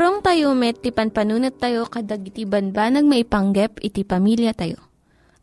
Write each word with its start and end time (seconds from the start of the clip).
Maturong 0.00 0.24
tayo 0.24 0.56
met, 0.56 0.80
ti 0.80 0.96
panpanunat 0.96 1.60
tayo 1.60 1.84
kadag 1.84 2.24
iti 2.24 2.48
banbanag 2.48 3.04
maipanggep 3.04 3.84
iti 3.84 4.00
pamilya 4.00 4.56
tayo. 4.56 4.80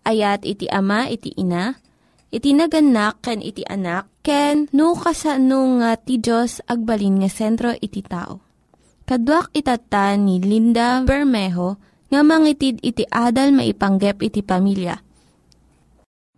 Ayat 0.01 0.49
iti 0.49 0.65
ama, 0.65 1.05
iti 1.05 1.29
ina, 1.37 1.77
iti 2.33 2.57
naganak, 2.57 3.21
ken 3.21 3.45
iti 3.45 3.61
anak, 3.69 4.09
ken 4.25 4.65
no, 4.73 4.97
kasano 4.97 5.77
nga 5.77 5.93
ti 6.01 6.17
Diyos 6.17 6.65
agbalin 6.65 7.21
nga 7.21 7.29
sentro 7.29 7.69
iti 7.77 8.01
tao. 8.01 8.41
Kaduak 9.05 9.53
itata 9.53 10.17
ni 10.17 10.41
Linda 10.41 11.05
Bermejo 11.05 11.77
nga 12.09 12.25
mangitid 12.25 12.81
iti 12.81 13.05
adal 13.13 13.53
maipanggep 13.53 14.25
iti 14.25 14.41
pamilya. 14.41 14.97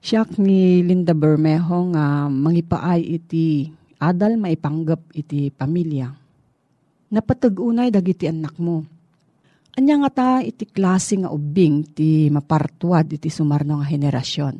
Siyak 0.04 0.36
ni 0.36 0.84
Linda 0.84 1.16
Bermejo 1.16 1.96
nga 1.96 2.28
mangipaay 2.28 3.00
iti 3.00 3.72
adal 4.04 4.36
maipanggep 4.36 5.08
iti 5.16 5.56
pamilya. 5.56 6.19
Napatag-unay 7.10 7.90
dagiti 7.90 8.30
anak 8.30 8.58
mo. 8.62 8.86
Anya 9.78 10.02
nga 10.06 10.12
ta 10.12 10.30
iti 10.46 10.66
klase 10.66 11.18
nga 11.18 11.34
ubing 11.34 11.86
ti 11.94 12.30
mapartuad 12.30 13.10
iti 13.10 13.30
sumarno 13.34 13.82
nga 13.82 13.88
henerasyon. 13.90 14.56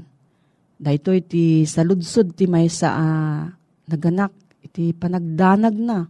Dahito 0.80 1.12
iti 1.12 1.68
saludsod 1.68 2.34
ti 2.34 2.48
may 2.48 2.72
sa 2.72 2.90
uh, 2.96 3.44
naganak 3.90 4.32
iti 4.64 4.96
panagdanag 4.96 5.76
na 5.76 6.08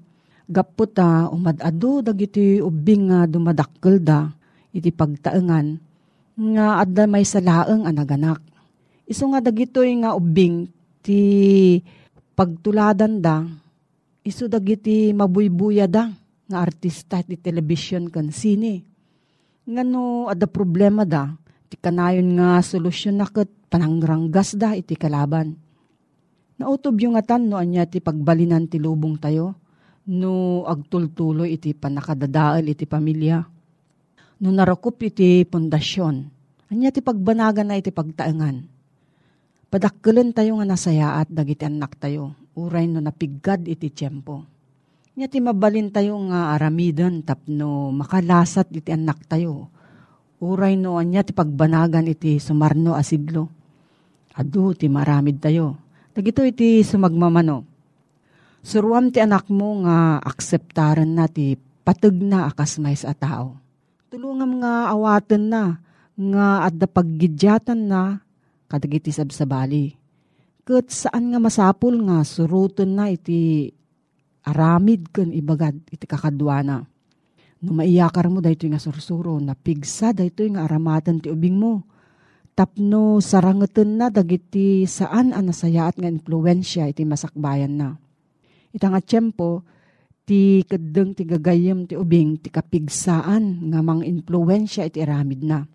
Gapot 0.50 0.89
ta, 0.89 1.30
umadado 1.30 2.01
dagiti 2.01 2.57
ubing 2.57 3.13
nga 3.13 3.30
dumadakkel 3.30 4.01
da, 4.01 4.33
iti 4.74 4.89
pagtaengan, 4.89 5.77
nga 6.33 6.81
adda 6.81 7.06
may 7.06 7.21
salaeng 7.21 7.86
anaganak. 7.86 8.41
Iso 9.06 9.30
nga 9.30 9.45
dagitoy 9.45 10.01
nga 10.01 10.18
ubing 10.18 10.65
ti 11.06 11.21
pagtuladan 12.33 13.21
da, 13.21 13.45
iso 14.25 14.50
dagiti 14.50 15.13
mabuybuya 15.13 15.86
da, 15.86 16.09
nga 16.50 16.66
artista 16.66 17.22
ti 17.22 17.38
television 17.38 18.10
kan 18.10 18.34
sine. 18.34 18.81
Nga 19.69 19.86
no, 19.86 20.25
ada 20.25 20.50
problema 20.50 21.06
da, 21.06 21.30
ti 21.69 21.78
kanayon 21.78 22.34
nga 22.42 22.57
solusyon 22.66 23.22
na 23.22 23.30
kat 23.30 23.46
panangranggas 23.69 24.57
da 24.57 24.74
iti 24.74 24.98
kalaban. 24.98 25.54
Nautob 26.57 26.98
yung 27.00 27.16
atan 27.16 27.48
no 27.48 27.62
anya 27.62 27.86
ti 27.86 28.01
pagbalinan 28.01 28.66
ti 28.66 28.81
lubong 28.81 29.22
tayo, 29.22 29.56
no 30.10 30.66
agtultuloy 30.66 31.54
iti 31.56 31.78
panakadadaal 31.78 32.66
iti 32.66 32.90
pamilya. 32.90 33.46
No 34.42 34.50
narakop 34.50 34.98
iti 35.06 35.46
pundasyon. 35.46 36.16
Anya 36.74 36.90
ti 36.90 37.06
pagbanagan 37.06 37.69
na 37.69 37.78
iti 37.78 37.94
pagtaengan. 37.94 38.66
Padakkelan 39.69 40.34
tayo 40.34 40.57
nga 40.57 40.66
nasayaat 40.66 41.30
dagiti 41.30 41.62
anak 41.62 41.94
tayo. 42.01 42.34
Uray 42.57 42.90
no 42.90 42.98
napigad 43.06 43.62
iti 43.69 43.94
tiyempo. 43.94 44.58
Nya 45.19 45.27
ti 45.27 45.44
mabalin 45.44 45.92
tayo 45.92 46.16
nga 46.31 46.56
aramidan 46.56 47.27
tapno 47.27 47.92
makalasat 47.92 48.71
iti 48.71 48.95
anak 48.95 49.27
tayo. 49.27 49.68
Uray 50.39 50.80
no 50.80 50.95
anya 50.95 51.27
ti 51.27 51.36
pagbanagan 51.36 52.07
iti 52.07 52.39
sumarno 52.39 52.95
asidlo. 52.95 53.51
Adu 54.31 54.71
ti 54.71 54.88
maramid 54.88 55.44
tayo. 55.44 55.75
Dagito 56.16 56.39
iti 56.48 56.80
sumagmamano 56.88 57.68
Suruam 58.63 59.12
ti 59.12 59.19
anak 59.19 59.51
mo 59.51 59.83
nga 59.83 60.24
akseptaran 60.24 61.12
na 61.12 61.27
ti 61.27 61.60
patag 61.83 62.15
na 62.15 62.48
akas 62.48 62.80
may 62.80 62.95
sa 62.95 63.12
tao. 63.12 63.60
Tulungam 64.07 64.63
nga 64.63 64.88
awatan 64.88 65.51
na 65.51 65.83
nga 66.15 66.63
at 66.63 66.80
paggidyatan 66.80 67.92
na 67.92 68.24
kadagiti 68.72 69.12
sabsabali. 69.12 70.00
Kat 70.63 70.88
saan 70.88 71.36
nga 71.36 71.44
masapul 71.44 72.07
nga 72.07 72.24
suruton 72.24 72.95
na 72.95 73.12
iti 73.12 73.75
aramid 74.45 75.12
kan 75.12 75.31
ibagad 75.33 75.75
iti 75.91 76.06
kakadwana. 76.07 76.86
No 77.59 77.75
maiyakar 77.75 78.31
mo 78.31 78.39
dahito 78.39 78.63
nga 78.71 78.80
sursuro, 78.80 79.36
napigsa 79.39 80.15
dahito 80.15 80.47
nga 80.47 80.63
aramatan 80.63 81.19
ti 81.19 81.27
ubing 81.27 81.59
mo. 81.59 81.83
Tapno 82.56 83.24
sarangetan 83.24 83.95
na 83.95 84.12
dagiti 84.12 84.83
saan 84.83 85.31
ang 85.31 85.47
nasayaat 85.47 85.95
nga 85.95 86.12
influensya 86.12 86.91
iti 86.91 87.07
masakbayan 87.07 87.71
na 87.71 87.95
Ita 88.75 88.91
nga 88.91 89.00
ti 90.30 90.62
kadeng 90.68 91.18
ti 91.18 91.24
gagayem 91.25 91.89
ti 91.89 91.97
ubing 91.97 92.38
ti 92.38 92.53
kapigsaan 92.53 93.74
nga 93.74 93.80
mga 93.81 94.03
influensya 94.06 94.86
iti 94.86 95.01
aramid 95.01 95.41
na. 95.41 95.65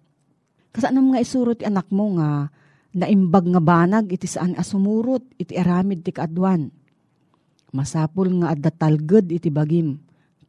Kasanam 0.70 1.10
nga 1.10 1.24
isurot 1.24 1.58
ti 1.58 1.66
anak 1.66 1.90
mo 1.90 2.20
nga 2.20 2.52
naimbag 2.94 3.50
nga 3.50 3.58
banag 3.58 4.06
iti 4.14 4.30
saan 4.30 4.54
asumurot 4.54 5.26
iti 5.40 5.58
aramid 5.58 6.06
ti 6.06 6.14
kaadwan. 6.14 6.70
Masapul 7.74 8.30
nga 8.38 8.54
adda 8.54 8.70
talged 8.70 9.34
iti 9.34 9.50
bagim, 9.50 9.98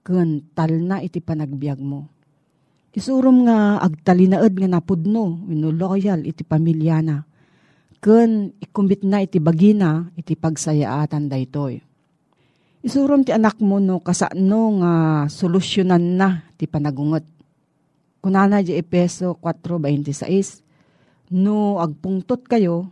ken 0.06 0.45
tal 0.54 0.77
na 0.86 1.01
iti 1.01 1.18
panagbiag 1.18 1.81
mo. 1.81 2.06
Isurom 2.95 3.50
nga 3.50 3.81
agtalinaed 3.81 4.54
nga 4.56 4.69
napudno, 4.69 5.44
wino 5.50 5.74
loyal 5.74 6.24
iti 6.24 6.45
pamilya 6.45 7.01
na. 7.01 7.25
Ken 8.00 8.54
ikumbit 8.62 9.01
na 9.01 9.25
iti 9.25 9.42
bagina 9.42 10.13
iti 10.13 10.38
pagsayaatan 10.38 11.25
daytoy 11.25 11.81
Isurom 12.86 13.25
ti 13.25 13.33
anak 13.33 13.57
mo 13.66 13.81
no 13.81 13.98
kasano 13.98 14.77
nga 14.77 14.94
solusyonan 15.25 16.06
na 16.22 16.45
ti 16.54 16.69
panagungot. 16.69 17.25
Kunana 18.22 18.62
di 18.62 18.77
Epeso 18.77 19.42
4.26, 19.42 20.62
no 21.33 21.81
agpungtot 21.81 22.45
kayo, 22.45 22.86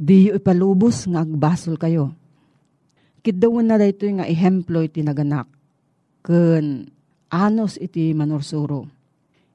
di 0.00 0.32
ipalubos 0.32 1.04
nga 1.04 1.20
agbasol 1.20 1.76
kayo. 1.76 2.16
Kidawan 3.20 3.68
na 3.68 3.76
dayto 3.76 4.08
nga 4.08 4.24
ehemplo 4.24 4.80
iti 4.80 5.04
naganak. 5.04 5.46
Ken 6.24 6.88
anos 7.28 7.76
iti 7.76 8.16
manursuro. 8.16 8.88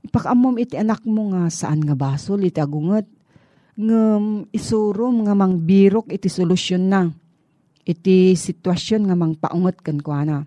Ipakamom 0.05 0.61
iti 0.61 0.77
anak 0.77 1.01
mo 1.09 1.33
nga 1.33 1.49
saan 1.49 1.81
nga 1.81 1.97
basol 1.97 2.45
iti 2.45 2.61
agungot. 2.61 3.09
Ngem 3.75 4.47
isurom 4.55 5.27
nga 5.27 5.35
mangbirok 5.35 6.13
iti 6.13 6.29
solusyon 6.31 6.83
na 6.87 7.11
iti 7.85 8.33
sitwasyon 8.33 9.05
nga 9.05 9.15
mang 9.15 9.37
paungot 9.37 9.77
kan 9.79 10.01
kuana. 10.01 10.41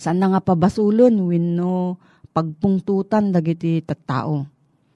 Saan 0.00 0.18
na 0.18 0.32
nga 0.32 0.40
pabasulon 0.40 1.12
wenno 1.28 2.00
pagpungtutan 2.34 3.30
dagiti 3.30 3.84
tattao. 3.84 4.48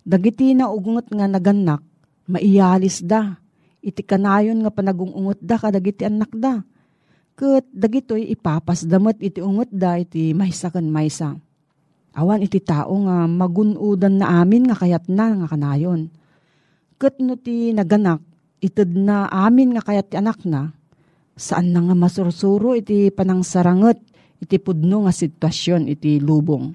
Dagiti 0.03 0.57
na 0.57 0.73
ugungot 0.73 1.13
nga 1.13 1.29
naganak, 1.29 1.85
maiyalis 2.27 3.05
da. 3.05 3.37
Iti 3.85 4.03
kanayon 4.03 4.65
nga 4.65 4.73
panagungungot 4.73 5.39
da 5.39 5.61
kadagiti 5.61 6.09
anak 6.09 6.33
da. 6.35 6.65
Kat 7.39 7.63
dagitoy 7.71 8.35
ipapasdamot 8.35 9.23
iti 9.23 9.39
ungot 9.39 9.71
da 9.71 9.95
iti 9.95 10.35
maysa 10.35 10.75
kan 10.75 10.91
maysa. 10.91 11.39
Awan 12.19 12.43
iti 12.43 12.59
tao 12.59 12.91
nga 13.07 13.31
magunudan 13.31 14.19
na 14.19 14.43
amin 14.43 14.67
nga 14.67 14.75
kayat 14.75 15.07
na 15.07 15.39
nga 15.39 15.47
kanayon. 15.47 16.11
Kat 16.99 17.23
no 17.23 17.39
ti 17.39 17.71
naganak, 17.71 18.19
ited 18.59 18.91
na 18.91 19.31
amin 19.31 19.79
nga 19.79 19.87
kayat 19.87 20.11
ti 20.11 20.19
anak 20.19 20.43
na, 20.43 20.75
saan 21.39 21.71
na 21.71 21.79
nga 21.79 21.95
masursuro 21.95 22.75
iti 22.75 23.15
panangsaranget 23.15 24.03
iti 24.43 24.59
pudno 24.59 25.07
nga 25.07 25.15
sitwasyon 25.15 25.87
iti 25.95 26.19
lubong. 26.19 26.75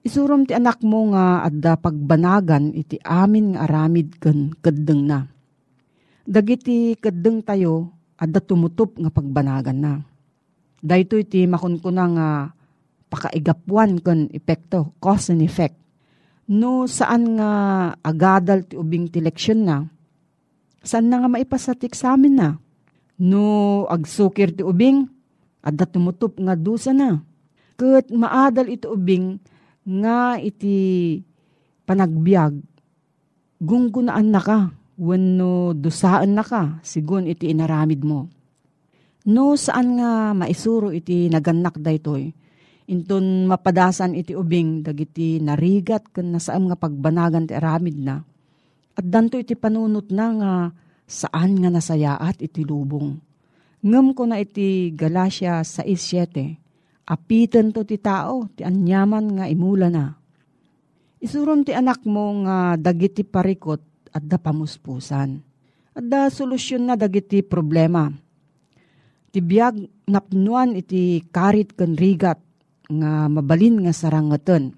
Isurom 0.00 0.48
ti 0.48 0.56
anak 0.56 0.80
mo 0.80 1.12
nga 1.12 1.44
adda 1.44 1.76
pagbanagan 1.76 2.72
iti 2.72 2.96
amin 3.04 3.52
nga 3.52 3.68
aramid 3.68 4.16
ken 4.16 4.56
keddeng 4.64 5.04
na. 5.04 5.28
Dagiti 6.24 6.96
keddeng 6.96 7.44
tayo 7.44 7.97
adda 8.18 8.42
tumutup 8.42 8.98
nga 8.98 9.10
pagbanagan 9.14 9.78
na. 9.78 9.92
Dayto 10.78 11.18
iti 11.18 11.46
makunkuna 11.46 12.04
nga 12.14 12.28
pakaigapuan 13.08 14.02
ken 14.02 14.28
epekto, 14.34 14.94
cause 14.98 15.32
and 15.32 15.42
effect. 15.42 15.78
No 16.50 16.84
saan 16.90 17.38
nga 17.38 17.50
agadal 18.02 18.66
ti 18.66 18.74
ubing 18.74 19.08
ti 19.08 19.22
leksyon 19.22 19.60
na, 19.64 19.86
saan 20.82 21.08
na 21.08 21.22
nga 21.22 21.28
maipasatik 21.28 21.92
sa 21.92 22.16
amin 22.16 22.34
na 22.36 22.48
No 23.18 23.82
agsukir 23.90 24.54
ti 24.54 24.62
ubing, 24.62 25.10
adda 25.58 25.90
tumutup 25.90 26.38
nga 26.38 26.54
dusa 26.54 26.94
na. 26.94 27.18
Kat 27.74 28.14
maadal 28.14 28.70
iti 28.70 28.86
ubing 28.86 29.42
nga 29.82 30.38
iti 30.38 31.18
panagbiag, 31.82 32.54
gunggunaan 33.58 34.30
na 34.30 34.38
ka, 34.38 34.70
wenno 34.98 35.78
dusaan 35.78 36.34
na 36.34 36.42
ka, 36.42 36.82
sigun 36.82 37.30
iti 37.30 37.54
inaramid 37.54 38.02
mo. 38.02 38.26
No 39.30 39.54
saan 39.54 39.94
nga 40.02 40.34
maisuro 40.34 40.90
iti 40.90 41.30
naganak 41.30 41.78
daytoy, 41.78 42.26
inton 42.90 43.46
mapadasan 43.46 44.18
iti 44.18 44.34
ubing 44.34 44.82
dagiti 44.82 45.38
narigat 45.38 46.10
ken 46.10 46.34
nasaam 46.34 46.66
nga 46.66 46.76
pagbanagan 46.76 47.46
ti 47.46 47.54
aramid 47.54 47.96
na. 48.02 48.18
At 48.98 49.06
danto 49.06 49.38
iti 49.38 49.54
panunot 49.54 50.10
na 50.10 50.26
nga 50.34 50.52
saan 51.06 51.62
nga 51.62 51.70
nasayaat 51.70 52.42
iti 52.42 52.66
lubong. 52.66 53.14
Ngem 53.78 54.10
ko 54.10 54.26
na 54.26 54.42
iti 54.42 54.90
Galacia 54.90 55.62
6.7, 55.62 57.06
apitan 57.06 57.70
to 57.70 57.86
ti 57.86 57.94
tao, 58.02 58.50
ti 58.50 58.66
anyaman 58.66 59.38
nga 59.38 59.44
imula 59.46 59.86
na. 59.86 60.18
Isuron 61.22 61.62
ti 61.62 61.70
anak 61.70 62.02
mo 62.02 62.42
nga 62.42 62.74
dagiti 62.74 63.22
parikot 63.22 63.87
at 64.18 64.26
da 64.26 64.36
pamuspusan. 64.42 65.38
At 65.94 66.04
da 66.10 66.26
solusyon 66.26 66.90
na 66.90 66.98
dagiti 66.98 67.46
problema. 67.46 68.10
Ti 69.30 69.38
napnuan 70.10 70.74
iti 70.74 71.22
karit 71.30 71.78
ken 71.78 71.94
rigat 71.94 72.42
nga 72.90 73.30
mabalin 73.30 73.86
nga 73.86 73.94
sarangaton. 73.94 74.74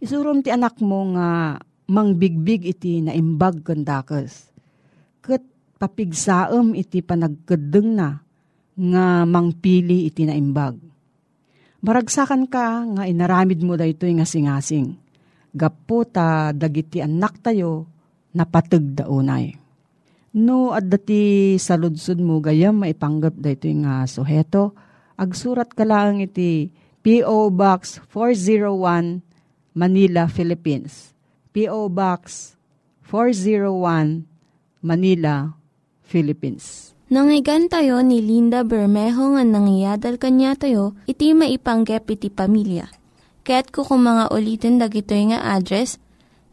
Isurom 0.00 0.40
ti 0.40 0.48
anak 0.48 0.80
mo 0.80 1.12
nga 1.12 1.60
mangbigbig 1.92 2.64
iti 2.64 3.04
naimbag 3.04 3.60
kandakes. 3.60 4.48
Kat 5.20 5.44
papigsaem 5.76 6.72
iti 6.72 7.04
panagkedeng 7.04 7.92
na 7.92 8.24
nga 8.74 9.04
mangpili 9.28 10.08
iti 10.08 10.24
naimbag. 10.24 10.80
Maragsakan 11.84 12.48
ka 12.48 12.80
nga 12.96 13.04
inaramid 13.04 13.60
mo 13.60 13.76
dayto 13.76 14.08
nga 14.08 14.24
singasing. 14.24 14.96
Gapo 15.52 16.08
ta 16.08 16.50
dagiti 16.56 17.04
anak 17.04 17.44
tayo 17.44 17.93
napateg 18.34 18.98
daunay. 18.98 19.56
No 20.34 20.74
at 20.74 20.90
dati 20.90 21.54
sa 21.62 21.78
ludsud 21.78 22.18
mo 22.18 22.42
gayam 22.42 22.82
maipanggap 22.82 23.38
dayto 23.38 23.70
nga 23.70 24.02
suheto, 24.10 24.74
agsurat 25.14 25.70
ka 25.70 25.86
lang 25.86 26.18
iti 26.18 26.74
P.O. 27.06 27.54
Box 27.54 28.02
401 28.10 29.22
Manila, 29.78 30.26
Philippines. 30.26 31.14
P.O. 31.54 31.86
Box 31.86 32.54
401 33.06 34.26
Manila, 34.82 35.54
Philippines. 36.02 36.94
Nangyigan 37.12 37.70
tayo 37.70 38.02
ni 38.02 38.18
Linda 38.18 38.66
Bermejo 38.66 39.36
nga 39.38 39.44
nangyadal 39.46 40.18
kanya 40.18 40.58
tayo, 40.58 40.98
iti 41.06 41.30
maipanggep 41.30 42.10
iti 42.10 42.32
pamilya. 42.32 42.90
Kaya't 43.44 43.70
kukumanga 43.70 44.32
ulitin 44.32 44.80
dagito 44.80 45.12
nga 45.12 45.54
address 45.54 46.00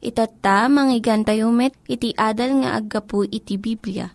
Itatta, 0.00 0.68
manggigan 0.68 1.24
tayo 1.24 1.48
met, 1.48 1.72
iti 1.88 2.12
adal 2.16 2.62
nga 2.62 2.76
aggapu 2.76 3.24
iti 3.24 3.56
Biblia. 3.56 4.12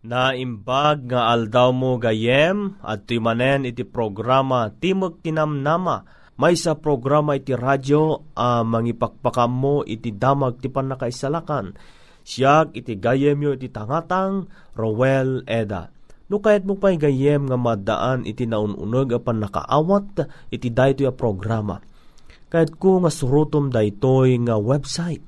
Naimbag 0.00 1.08
nga 1.08 1.32
aldaw 1.32 1.72
mo 1.72 2.00
gayem, 2.00 2.80
at 2.80 3.04
timanen 3.04 3.68
iti 3.68 3.84
programa 3.84 4.72
Timog 4.72 5.20
Tinamnama, 5.20 6.04
may 6.40 6.56
sa 6.56 6.76
programa 6.76 7.36
iti 7.36 7.52
radyo, 7.52 8.32
uh, 8.32 8.64
mangipakpakam 8.64 9.52
mo 9.52 9.76
iti 9.84 10.12
damag 10.12 10.60
ti 10.60 10.72
panakaisalakan. 10.72 11.76
Siyak 12.24 12.76
iti 12.76 12.96
gayem 12.96 13.40
yo 13.40 13.56
iti 13.56 13.68
tangatang 13.72 14.48
Rowel 14.76 15.44
Eda 15.48 16.00
No 16.30 16.38
kahit 16.38 16.62
mo 16.62 16.78
pa'y 16.78 16.94
gayem 16.94 17.50
nga 17.50 17.58
madaan 17.58 18.22
iti 18.22 18.46
naununog 18.46 19.18
apan 19.18 19.42
nakaawat 19.42 20.30
iti 20.54 20.70
daytoy 20.70 21.10
a 21.10 21.12
programa. 21.12 21.82
Kahit 22.50 22.82
ko 22.82 22.98
nga 23.00 23.10
surutom 23.14 23.70
daytoy 23.70 24.34
nga 24.42 24.58
website 24.58 25.22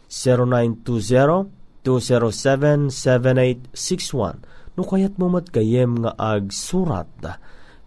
0920 0.09 1.59
207-7861. 1.79 4.75
No 4.75 4.83
kayat 4.83 5.15
mo 5.19 5.27
mat 5.31 5.49
kayem 5.51 5.95
nga 6.03 6.11
ag 6.15 6.51
surat 6.51 7.07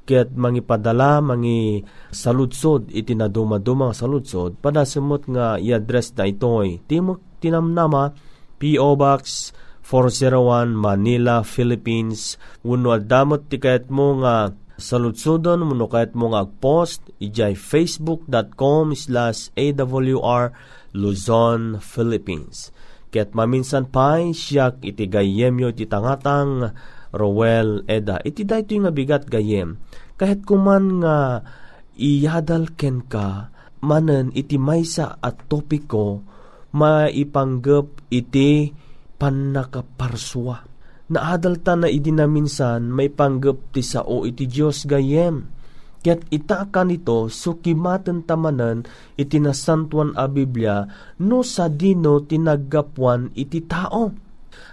ket 0.02 0.35
mangipadala 0.35 1.23
mangi 1.23 1.87
saludsod 2.11 2.90
iti 2.90 3.14
naduma-duma 3.14 3.94
saludsod 3.94 4.59
padasemot 4.59 5.30
nga 5.30 5.56
i-address 5.62 6.14
da 6.18 6.26
itoy 6.26 6.82
Timok 6.90 7.38
Tinamnama 7.38 8.14
P.O. 8.59 8.94
Box 8.94 9.50
401 9.82 10.78
Manila, 10.78 11.42
Philippines 11.42 12.38
wenno 12.62 12.94
adamot 12.94 13.50
ti 13.50 13.59
kayat 13.59 13.90
mo 13.90 14.23
nga 14.23 14.54
saludsodon 14.78 15.66
wenno 15.66 15.90
kayat 15.90 16.14
mo 16.14 16.30
nga 16.30 16.47
agpost 16.47 17.11
ijay 17.18 17.59
facebook.com 17.59 18.94
slash 18.94 19.50
awr 19.59 20.54
Luzon, 20.92 21.80
Philippines 21.82 22.71
Ket 23.12 23.37
maminsan 23.37 23.92
pa'y 23.92 24.32
siyak 24.32 24.80
iti 24.88 25.04
gayemyo 25.04 25.76
iti 25.76 25.85
tangatang 25.85 26.73
Rowel 27.12 27.85
Eda. 27.87 28.19
Iti 28.25 28.42
dayto 28.42 28.75
nga 28.81 28.90
bigat 28.90 29.28
gayem. 29.28 29.78
Kahit 30.19 30.42
kuman 30.49 31.04
nga 31.04 31.45
iyadal 31.97 32.75
ken 32.75 33.04
ka, 33.04 33.52
manen 33.85 34.33
iti 34.33 34.57
maysa 34.57 35.21
at 35.21 35.47
topiko, 35.47 36.25
maipanggap 36.73 38.09
iti 38.09 38.73
panakaparswa. 39.21 40.64
Naadal 41.12 41.61
ta 41.61 41.76
na 41.76 41.92
idi 41.92 42.09
na 42.09 42.25
minsan 42.25 42.88
may 42.88 43.12
panggap 43.12 43.76
ti 43.76 43.85
sao 43.85 44.25
iti 44.25 44.49
Diyos 44.49 44.88
gayem 44.88 45.62
Ket 46.02 46.26
ita 46.35 46.66
nito 46.83 47.31
sukimaten 47.31 48.26
tamanan 48.26 48.83
iti 49.14 49.38
nasantuan 49.38 50.19
a 50.19 50.26
Biblia 50.26 50.83
no 51.23 51.47
sa 51.47 51.71
dino 51.71 52.26
tinaggapuan 52.26 53.31
iti 53.38 53.62
tao. 53.62 54.11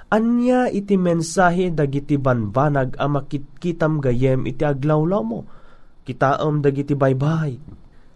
Anya 0.09 0.67
iti 0.69 0.98
mensahe 0.98 1.69
dagiti 1.69 2.17
banbanag 2.17 2.98
a 2.98 3.05
makitkitam 3.05 4.01
gayem 4.01 4.50
iti 4.50 4.65
aglawlaw 4.65 5.21
mo. 5.21 5.39
Kitaam 6.07 6.65
dagiti 6.65 6.98
baybay. 6.98 7.59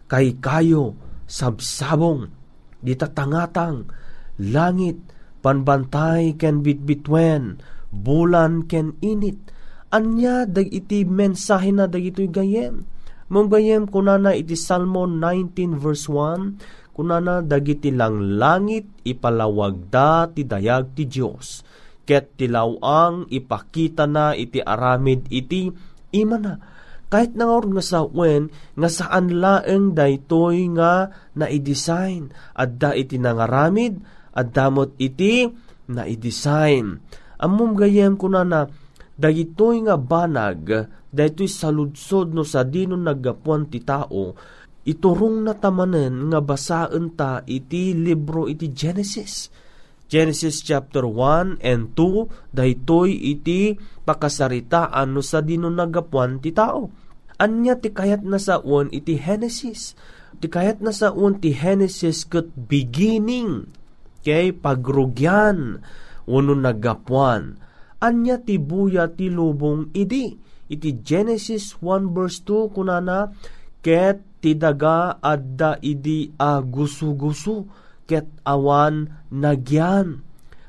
Kay 0.10 0.38
kayo 0.42 0.98
sabsabong 1.30 2.30
ditatangatang 2.84 3.88
langit 4.38 5.00
panbantay 5.40 6.36
ken 6.36 6.60
bitbitwen 6.60 7.64
bulan 7.94 8.68
ken 8.68 9.00
init 9.00 9.40
anya 9.94 10.44
dag 10.44 10.68
iti 10.68 11.08
mensahe 11.08 11.72
na 11.72 11.88
dagitoy 11.88 12.28
gayem 12.28 12.84
Mungbayem 13.34 13.90
kunana 13.90 14.36
iti 14.38 14.54
Salmo 14.54 15.10
19 15.10 15.80
verse 15.80 16.06
1, 16.06 16.83
kunana 16.94 17.42
dagiti 17.42 17.90
lang 17.90 18.38
langit 18.38 18.86
ipalawagda 19.02 20.32
ti 20.38 20.46
dayag 20.46 20.94
ti 20.94 21.10
Dios 21.10 21.66
ket 22.06 22.38
tilawang 22.38 23.28
ipakita 23.34 24.06
na 24.06 24.38
iti 24.38 24.62
aramid 24.62 25.28
iti 25.34 25.72
imana 26.14 26.60
kahit 27.10 27.38
nangaur 27.38 27.70
nga 27.70 27.84
sa 27.86 28.02
wen 28.06 28.50
nga 28.78 28.90
saan 28.90 29.38
laeng 29.38 29.94
daytoy 29.94 30.70
nga 30.78 31.14
na 31.38 31.46
i-design 31.46 32.34
adda 32.58 32.98
iti 32.98 33.18
nangaramid 33.18 34.02
addamot 34.34 34.98
iti 34.98 35.46
na 35.90 36.10
i-design 36.10 36.98
amum 37.38 37.78
gayem 37.78 38.18
kunana 38.18 38.70
dagitoy 39.14 39.86
nga 39.86 39.96
banag 39.96 40.90
daytoy 41.14 41.46
saludsod 41.46 42.34
no 42.34 42.42
sa 42.42 42.66
dino 42.66 42.98
naggapuan 42.98 43.70
ti 43.70 43.80
tao 43.86 44.34
iturong 44.84 45.48
na 45.48 45.56
tamanen 45.56 46.32
nga 46.32 46.40
basaan 46.44 47.16
ta 47.16 47.44
iti 47.48 47.96
libro 47.96 48.52
iti 48.52 48.72
Genesis. 48.72 49.48
Genesis 50.12 50.62
chapter 50.62 51.08
1 51.08 51.64
and 51.64 51.96
2 51.98 52.54
daytoy 52.54 53.18
iti 53.18 53.80
pakasaritaan 54.06 55.10
no 55.10 55.24
sa 55.24 55.42
dino 55.42 55.72
nagapuan 55.72 56.38
ti 56.44 56.52
tao. 56.54 56.92
Anya 57.40 57.80
ti 57.80 57.90
kayat 57.90 58.22
na 58.22 58.38
saon 58.38 58.94
iti 58.94 59.18
Genesis. 59.18 59.98
Ti 60.38 60.48
kayat 60.52 60.84
na 60.84 60.94
saon 60.94 61.40
ti 61.42 61.56
Genesis 61.56 62.30
ket 62.30 62.52
beginning 62.54 63.72
kay 64.22 64.54
pagrugyan 64.54 65.82
uno 66.30 66.54
nagapuan. 66.54 67.58
Anya 68.04 68.38
ti 68.38 68.60
buya 68.60 69.08
ti 69.16 69.32
lubong 69.32 69.96
idi 69.96 70.36
iti 70.68 70.90
Genesis 71.02 71.80
1 71.80 72.12
verse 72.12 72.44
2 72.46 72.76
kunana 72.76 73.32
ket 73.80 74.33
ti 74.44 74.60
daga 74.60 75.24
adda 75.24 75.80
idi 75.80 76.28
a 76.36 76.60
gusu-gusu 76.60 77.64
ket 78.04 78.28
awan 78.44 79.08
nagyan 79.32 80.20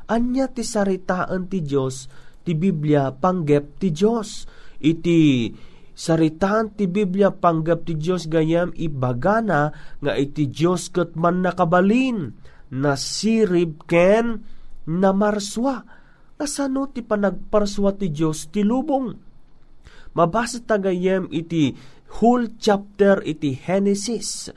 anya 0.06 0.46
ti 0.46 0.62
saritaan 0.62 1.50
ti 1.50 1.58
Dios 1.58 2.06
ti 2.46 2.54
Biblia 2.54 3.10
panggep 3.10 3.82
ti 3.82 3.90
Dios 3.90 4.46
iti 4.78 5.50
saritaan 5.90 6.78
ti 6.78 6.86
Biblia 6.86 7.34
panggep 7.34 7.90
ti 7.90 7.98
Dios 7.98 8.30
gayam 8.30 8.70
ibagana 8.78 9.74
nga 9.98 10.12
iti 10.14 10.46
Dios 10.46 10.94
ket 10.94 11.18
man 11.18 11.42
nakabalin 11.42 12.30
nasirib 12.70 13.86
ken 13.90 14.42
namarswa. 14.88 16.02
Kasano 16.34 16.90
ti 16.90 17.00
panagparswa 17.00 17.94
ti 17.96 18.10
Dios 18.10 18.50
ti 18.50 18.66
lubong? 18.66 19.14
Mabasa 20.14 20.62
tagayem 20.62 21.30
iti 21.30 21.74
whole 22.20 22.46
chapter 22.58 23.22
iti 23.26 23.58
Genesis. 23.58 24.50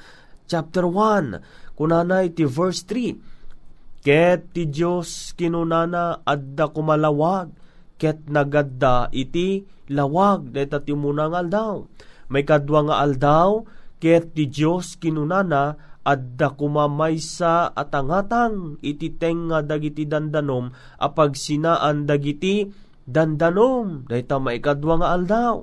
chapter 0.48 0.88
1. 0.88 1.76
Kunana 1.76 2.26
iti 2.26 2.48
verse 2.48 2.82
3. 2.88 4.02
Ket 4.02 4.56
ti 4.56 4.72
Diyos 4.72 5.36
kinunana 5.36 6.24
adda 6.24 6.72
kumalawag, 6.72 7.52
ket 8.00 8.24
nagadda 8.32 9.12
iti 9.12 9.68
lawag, 9.92 10.56
deta 10.56 10.80
ti 10.80 10.96
munang 10.96 11.36
aldaw. 11.36 11.84
May 12.32 12.48
kadwa 12.48 12.88
nga 12.88 12.96
aldaw, 13.04 13.68
ket 14.00 14.32
ti 14.32 14.48
Diyos 14.48 14.96
kinunana 14.96 15.76
adda 16.08 16.56
kumamaysa 16.56 17.76
at 17.76 17.92
angatang 17.92 18.80
iti 18.80 19.12
tenga 19.12 19.60
dagiti 19.60 20.08
dandanom 20.08 20.72
apag 21.04 21.36
sinaan 21.36 22.08
dagiti 22.08 22.72
dandanom. 23.04 24.08
Dayta 24.08 24.40
maikadwa 24.40 25.04
nga 25.04 25.10
aldaw. 25.12 25.56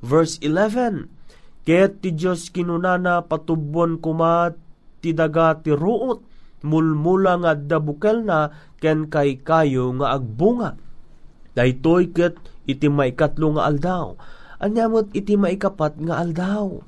Verse 0.00 0.40
11, 0.40 1.19
Ket 1.64 2.00
ti 2.00 2.16
Diyos 2.16 2.48
kinunana 2.48 3.24
patubon 3.28 4.00
kuma 4.00 4.50
ti 5.04 5.12
daga 5.12 5.56
ti 5.60 5.72
ruot, 5.72 6.24
mulmula 6.64 7.40
nga 7.40 7.52
dabukel 7.56 8.24
na 8.24 8.52
ken 8.80 9.08
kay 9.08 9.40
kayo 9.40 9.92
nga 10.00 10.16
agbunga. 10.16 10.76
Daytoy 11.56 12.12
ket 12.16 12.40
iti 12.64 12.88
maikatlo 12.88 13.56
nga 13.56 13.68
aldaw. 13.68 14.16
Anyamot 14.60 15.12
iti 15.16 15.36
maikapat 15.40 16.00
nga 16.04 16.20
aldaw. 16.20 16.80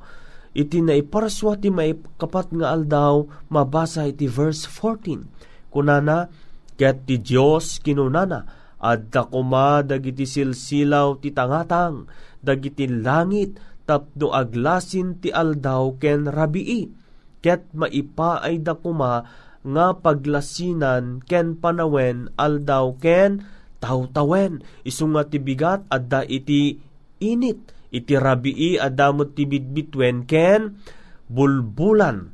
Iti 0.53 0.85
naiparaswa 0.85 1.57
ti 1.57 1.73
maikapat 1.73 2.53
nga 2.53 2.77
aldaw, 2.77 3.25
mabasa 3.49 4.05
iti 4.05 4.29
verse 4.29 4.69
14. 4.69 5.73
Kunana, 5.73 6.29
ket 6.77 7.09
ti 7.09 7.17
Diyos 7.17 7.81
kinunana, 7.81 8.45
adda 8.77 9.25
kuma 9.33 9.81
dagiti 9.81 10.29
silsilaw 10.29 11.17
ti 11.17 11.33
tangatang, 11.33 12.05
dagiti 12.45 12.85
langit, 12.85 13.57
tapno 13.89 14.31
aglasin 14.31 15.19
ti 15.19 15.29
aldaw 15.33 15.99
ken 15.99 16.31
rabii 16.31 16.91
ket 17.43 17.67
maipa 17.75 18.39
ay 18.41 18.63
dakuma 18.63 19.27
nga 19.63 19.87
paglasinan 19.95 21.23
ken 21.27 21.59
panawen 21.59 22.31
aldaw 22.39 22.95
ken 22.99 23.43
tawtawen. 23.83 24.63
Isunga 24.87 25.27
ti 25.27 25.43
bigat 25.43 25.87
adda 25.91 26.23
iti 26.27 26.79
init. 27.23 27.75
Iti 27.93 28.15
rabii 28.17 28.81
adamot 28.81 29.37
ti 29.37 29.45
bitbitwen 29.45 30.25
ken 30.25 30.81
bulbulan. 31.29 32.33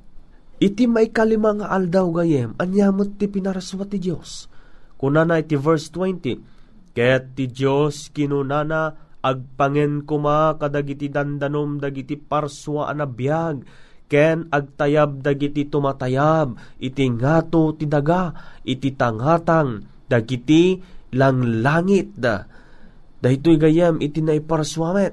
Iti 0.58 0.86
may 0.86 1.10
kalima 1.10 1.56
nga 1.56 1.70
aldaw 1.72 2.10
gayem 2.22 2.54
anyamot 2.58 3.16
ti 3.16 3.30
pinaraswa 3.30 3.86
ti 3.86 4.02
Dios 4.02 4.50
kunana 4.98 5.38
iti 5.38 5.54
verse 5.54 5.88
20 5.94 6.92
ket 6.92 7.38
ti 7.38 7.46
Dios 7.46 8.10
kinunana 8.10 9.07
agpangen 9.22 10.06
kuma 10.06 10.54
kadagiti 10.56 11.10
dandanom 11.10 11.82
dagiti 11.82 12.14
parswa 12.14 12.90
anabiyag 12.90 13.66
ken 14.08 14.48
agtayab 14.48 15.20
dagiti 15.20 15.68
tumatayab. 15.68 16.56
Iti 16.80 17.04
ngato 17.12 17.76
ti 17.76 17.84
daga 17.84 18.32
iti 18.64 18.96
tanghatang 18.96 19.84
dagiti 20.08 20.80
langlangit 21.12 22.16
da. 22.16 22.48
Dahitoy 23.18 23.58
gayam 23.58 23.98
iti 23.98 24.22
naiparswamet 24.22 25.12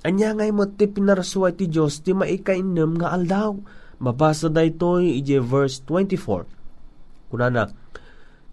anya 0.00 0.32
ngay 0.32 0.54
mo 0.54 0.64
ti 0.64 0.88
pinaraswa 0.88 1.52
ti 1.52 1.68
Diyos 1.68 2.00
ti 2.00 2.16
maikainem 2.16 2.96
nga 2.96 3.12
aldaw. 3.12 3.52
Mabasa 4.00 4.48
daytoy 4.48 5.20
iti 5.20 5.36
verse 5.36 5.84
24 5.84 7.28
kunana 7.28 7.68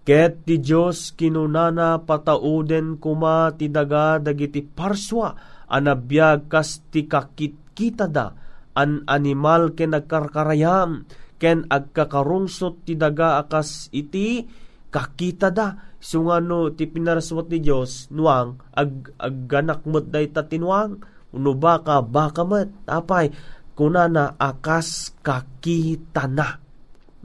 Ket 0.08 0.48
ti 0.48 0.64
Diyos 0.64 1.12
kinunana 1.20 2.00
patauden 2.08 2.96
kuma 2.96 3.52
ti 3.52 3.68
daga 3.68 4.24
dagiti 4.24 4.64
parswa 4.64 5.36
anabiyag 5.68 6.48
kas 6.48 6.80
ti 6.88 7.12
kakit 7.12 7.76
kita 7.76 8.08
da 8.08 8.32
an 8.72 9.04
animal 9.04 9.76
ken 9.76 9.92
nagkarkarayam 9.92 11.04
ken 11.36 11.68
agkakarungsot 11.68 12.88
ti 12.88 12.96
daga 12.96 13.44
akas 13.44 13.92
iti 13.92 14.48
kakita 14.88 15.52
da 15.52 15.76
sungano 16.00 16.72
ti 16.72 16.88
pinaraswat 16.88 17.52
ti 17.52 17.60
Dios 17.60 18.08
nuang 18.08 18.64
ag 18.80 19.12
agganak 19.20 19.84
met 19.84 20.08
day 20.08 20.32
tatinwang 20.32 21.04
uno 21.36 21.52
baka 21.52 22.00
baka 22.00 22.48
met? 22.48 22.72
Apay 22.88 23.36
kunana 23.76 24.40
akas 24.40 25.12
kakita 25.20 26.32
na 26.32 26.64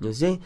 you 0.02 0.10
see 0.10 0.42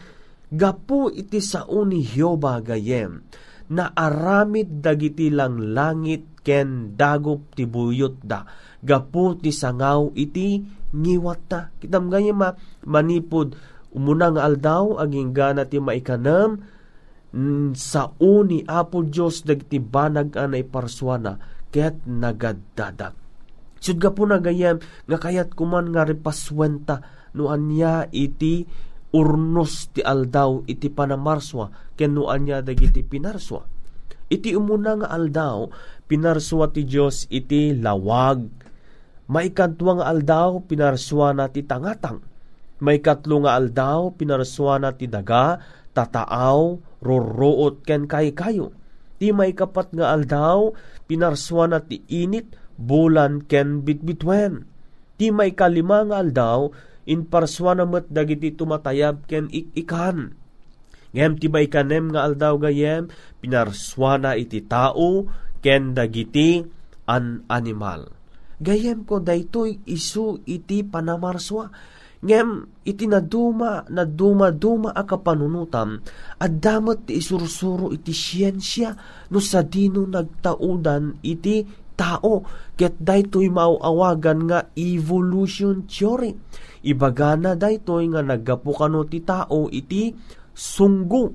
Gapu 0.47 1.11
iti 1.11 1.43
sao 1.43 1.83
ni 1.83 1.99
Hioba 1.99 2.63
gayem, 2.63 3.19
na 3.67 3.91
aramid 3.91 4.79
dagiti 4.79 5.27
lang 5.27 5.59
langit 5.75 6.39
ken 6.39 6.95
dagop 6.95 7.51
ti 7.51 7.67
buyot 7.67 8.23
da. 8.23 8.47
Gapu 8.79 9.35
ti 9.35 9.51
sangaw 9.51 10.15
iti 10.15 10.63
ngiwat 10.95 11.41
ta. 11.51 11.67
Kitam 11.75 12.07
gayem 12.07 12.39
ma, 12.39 12.55
manipod 12.87 13.59
umunang 13.91 14.39
aldaw 14.39 15.03
aging 15.03 15.35
gana 15.35 15.67
ti 15.67 15.83
maikanam 15.83 16.63
sao 17.75 18.33
ni 18.47 18.63
Apo 18.63 19.03
Diyos 19.03 19.43
dagiti 19.43 19.83
banag 19.83 20.39
anay 20.39 20.63
parswana 20.63 21.35
ket 21.75 22.07
nagaddadag. 22.07 23.11
Sud 23.83 23.99
gapu 23.99 24.23
na 24.23 24.39
gayem 24.39 24.79
nga 25.11 25.17
kayat 25.19 25.51
kuman 25.53 25.91
nga 25.91 26.07
repaswenta 26.07 27.03
no 27.35 27.51
anya 27.51 28.07
iti 28.09 28.63
urnos 29.15 29.91
ti 29.95 30.03
aldaw 30.03 30.67
iti 30.67 30.91
panamarswa 30.91 31.95
kenuan 31.95 32.45
niya 32.45 32.59
dagiti 32.61 33.01
pinarswa. 33.03 33.63
Iti 34.27 34.51
umuna 34.53 34.99
nga 34.99 35.07
aldaw, 35.07 35.71
pinarswa 36.11 36.67
ti 36.75 36.83
Dios 36.83 37.31
iti 37.31 37.71
lawag. 37.71 38.43
Maikadwa 39.31 39.99
nga 39.99 40.05
aldaw, 40.11 40.63
pinarswa 40.67 41.31
na 41.31 41.47
ti 41.47 41.63
tangatang. 41.63 42.19
Maikatlo 42.83 43.47
nga 43.47 43.55
aldaw, 43.55 44.11
pinarswa 44.11 44.83
na 44.83 44.91
ti 44.91 45.07
daga, 45.07 45.63
tataaw, 45.95 46.77
roroot 46.99 47.87
ken 47.87 48.05
kay 48.05 48.35
kayo. 48.35 48.75
Ti 49.17 49.31
maikapat 49.31 49.95
nga 49.95 50.11
aldaw, 50.11 50.75
pinarswa 51.07 51.71
na 51.71 51.79
ti 51.79 52.03
init, 52.11 52.51
bulan 52.75 53.47
ken 53.47 53.81
bitbitwen. 53.81 54.67
Ti 55.17 55.31
may 55.33 55.55
kalima 55.55 56.03
nga 56.05 56.19
aldaw, 56.21 56.69
in 57.07 57.25
parswanamet 57.25 58.11
dagiti 58.11 58.53
tumatayab 58.53 59.25
ken 59.25 59.47
ikan. 59.51 60.35
Ngem 61.15 61.39
tibay 61.39 61.71
kanem 61.71 62.11
nga 62.11 62.27
aldaw 62.27 62.59
gayem, 62.59 63.07
pinarswana 63.39 64.35
iti 64.35 64.61
tao, 64.67 65.25
ken 65.63 65.95
dagiti 65.95 66.61
an 67.07 67.47
animal. 67.47 68.11
Gayem 68.59 69.07
ko 69.07 69.23
daytoy 69.23 69.87
isu 69.87 70.43
iti 70.43 70.83
panamarswa. 70.83 71.71
Ngem 72.17 72.81
iti 72.83 73.05
naduma, 73.05 73.85
naduma, 73.93 74.49
duma 74.49 74.89
a 74.89 75.05
kapanunutam, 75.05 76.01
at 76.41 76.53
damot 76.57 77.05
ti 77.05 77.21
isursuro 77.21 77.93
iti 77.93 78.09
siyensya, 78.09 78.89
no 79.29 79.37
sa 79.37 79.61
dino 79.61 80.01
nagtaudan 80.03 81.21
iti 81.21 81.61
tao, 81.97 82.45
ket 82.77 82.93
daytoy 83.01 83.49
mauawagan 83.49 84.45
nga 84.45 84.59
evolution 84.77 85.89
theory 85.89 86.37
Ibagana 86.87 87.57
daytoy 87.59 88.07
nga 88.13 88.23
naggapu 88.23 88.71
kano 88.71 89.03
ti 89.03 89.19
tao 89.25 89.67
iti 89.67 90.13
sunggo. 90.55 91.33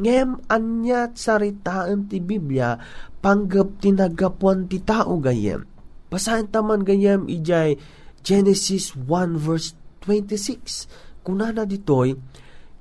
Ngem 0.00 0.48
anya 0.48 1.12
saritaan 1.12 2.08
ti 2.08 2.18
Biblia 2.18 2.74
panggap 3.20 3.78
ti 3.78 3.92
naggapuan 3.92 4.66
ti 4.66 4.80
tao 4.80 5.20
gayem. 5.20 5.62
Basahin 6.08 6.48
taman 6.48 6.82
gayem 6.82 7.28
ijay 7.28 7.76
Genesis 8.24 8.96
1 8.96 9.36
verse 9.36 9.76
26. 10.08 11.22
Kunana 11.22 11.68
ditoy, 11.68 12.16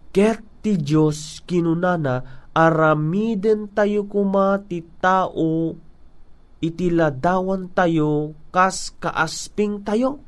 Ket 0.09 0.41
ti 0.63 0.79
Diyos 0.79 1.43
kinunana 1.45 2.23
aramiden 2.55 3.69
tayo 3.69 4.09
kuma 4.09 4.57
ti 4.65 4.81
tao 4.97 5.77
iti 6.59 6.91
ladawan 6.91 7.71
tayo 7.71 8.35
kas 8.51 8.91
kaasping 8.99 9.83
tayo 9.83 10.19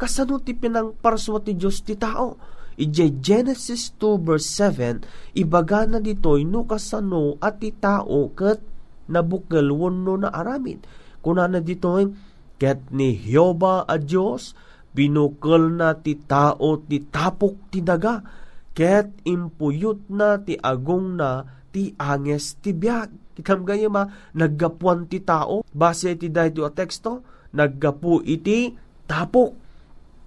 kasano 0.00 0.40
ti 0.40 0.56
pinang 0.56 0.96
parswa 0.96 1.44
ti 1.44 1.52
Diyos 1.52 1.84
ti 1.84 1.92
tao. 1.92 2.40
Ije 2.80 3.12
Genesis 3.20 3.92
2 4.00 4.24
verse 4.24 4.48
7, 4.56 5.04
ibaga 5.36 5.84
na 5.84 6.00
ditoy 6.00 6.48
no 6.48 6.64
kasano 6.64 7.36
at 7.36 7.60
ti 7.60 7.76
tao 7.76 8.32
kat 8.32 8.64
nabukal 9.12 9.68
wano 9.68 10.16
na 10.16 10.32
aramid. 10.32 10.88
Kuna 11.20 11.44
na 11.44 11.60
ditoy, 11.60 12.08
ket 12.56 12.88
ni 12.88 13.12
Hioba 13.12 13.84
a 13.84 14.00
Diyos, 14.00 14.56
binukal 14.96 15.76
na 15.76 15.92
ti 15.92 16.16
tao 16.16 16.80
ti 16.80 17.04
tapok 17.04 17.68
ti 17.68 17.84
daga, 17.84 18.24
ket 18.72 19.12
impuyot 19.28 20.08
na 20.08 20.40
ti 20.40 20.56
agong 20.56 21.20
na 21.20 21.44
ti 21.68 21.92
anges 22.00 22.56
ti 22.64 22.72
biag. 22.72 23.29
Kitam 23.40 23.64
gaya 23.64 23.88
ma, 23.88 24.04
naggapuan 24.36 25.08
ti 25.08 25.24
tao, 25.24 25.64
base 25.72 26.12
ti 26.20 26.28
dahito 26.28 26.68
a 26.68 26.70
teksto, 26.70 27.24
naggapu 27.56 28.20
iti 28.22 28.76
tapok 29.08 29.70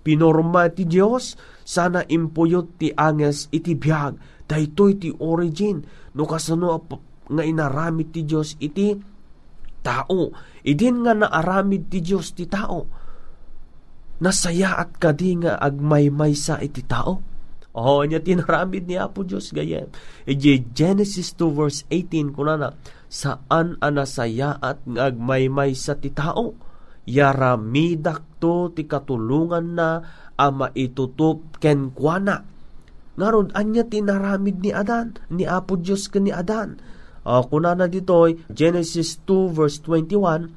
Pinorma 0.03 0.67
ti 0.67 0.83
Dios 0.83 1.39
sana 1.63 2.03
impuyot 2.03 2.75
ti 2.75 2.91
anges 2.91 3.47
iti 3.55 3.71
biyag. 3.71 4.19
Daytoy 4.43 4.99
ti 4.99 5.09
origin 5.15 5.79
no 6.19 6.27
kasano 6.27 6.75
nga 7.31 7.43
inaramid 7.47 8.11
ti 8.11 8.27
Dios 8.27 8.59
iti 8.59 8.91
tao. 9.79 10.35
Idin 10.67 11.07
nga 11.07 11.15
naaramid 11.15 11.87
ti 11.87 12.03
Dios 12.03 12.35
ti 12.35 12.43
tao. 12.51 12.99
nasaya 14.23 14.79
at 14.79 14.95
kadi 15.03 15.43
nga 15.43 15.59
agmaymay 15.59 16.31
sa 16.31 16.55
iti 16.63 16.83
tao. 16.87 17.32
Oh, 17.73 18.05
niya 18.05 18.21
tinaramid 18.21 18.85
ni 18.85 19.01
Apo 19.01 19.25
Diyos 19.25 19.49
gayem. 19.49 19.89
Ije 20.29 20.61
Genesis 20.77 21.33
2 21.33 21.57
verse 21.57 21.81
18 21.89 22.29
kunana, 22.29 22.77
saan 23.09 23.81
anasaya 23.81 24.61
at 24.61 24.85
ngagmaymay 24.85 25.73
sa 25.73 25.97
ti 25.97 26.13
tao? 26.13 26.53
Yaramidak 27.09 28.37
to 28.37 28.69
ti 28.77 28.85
katulungan 28.85 29.73
na 29.73 29.89
ama 30.37 30.69
itutup 30.77 31.57
ken 31.57 31.89
kuana. 31.97 32.45
Ngarod, 33.17 33.57
anya 33.57 33.89
tinaramid 33.89 34.61
ni 34.61 34.69
Adan, 34.69 35.17
ni 35.33 35.45
Apo 35.49 35.73
Diyos 35.73 36.13
ka 36.13 36.21
ni 36.21 36.29
Adan. 36.29 36.77
Uh, 37.25 37.41
kunana 37.49 37.89
ditoy, 37.89 38.37
Genesis 38.53 39.17
2 39.25 39.49
verse 39.49 39.81
21, 39.81 40.49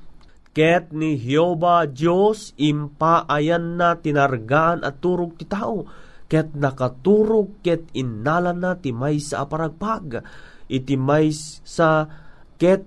Ket 0.53 0.93
ni 0.93 1.17
Hioba 1.17 1.85
Diyos 1.89 2.53
impaayan 2.61 3.77
na 3.77 3.97
tinargaan 3.97 4.85
at 4.85 5.01
turog 5.05 5.37
ti 5.37 5.45
tao 5.45 5.85
ket 6.27 6.55
nakaturog 6.59 7.63
ket 7.63 7.87
innala 7.95 8.51
na 8.51 8.75
ti 8.79 8.91
may 8.91 9.23
sa 9.23 9.47
aparagpag. 9.47 10.23
Iti 10.67 10.99
may 10.99 11.31
sa 11.63 12.11
ket 12.59 12.83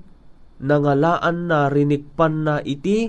nangalaan 0.60 1.48
na 1.48 1.72
rinikpan 1.72 2.44
na 2.44 2.56
iti 2.60 3.08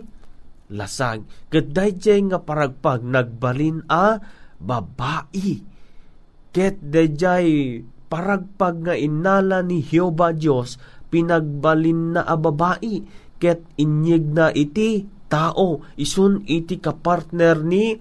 lasag. 0.71 1.27
Ket 1.51 1.75
dayjay 1.75 2.31
nga 2.31 2.39
paragpag 2.39 3.03
nagbalin 3.03 3.83
a 3.91 4.23
babae. 4.63 5.59
Ket 6.55 6.79
dayjay 6.79 7.81
paragpag 8.07 8.87
nga 8.87 8.95
innala 8.95 9.63
ni 9.67 9.83
Jehova 9.83 10.31
Dios 10.31 10.79
pinagbalin 11.11 12.15
na 12.15 12.23
a 12.23 12.39
babae. 12.39 13.03
Ket 13.43 13.67
inyeg 13.83 14.31
na 14.31 14.55
iti 14.55 15.03
tao. 15.27 15.83
Isun 15.99 16.47
iti 16.47 16.79
kapartner 16.79 17.67
ni 17.67 17.99